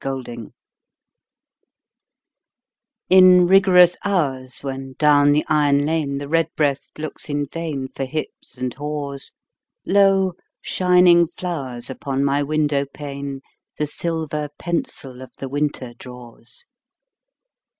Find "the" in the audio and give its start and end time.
5.31-5.45, 6.17-6.27, 13.77-13.85, 15.37-15.47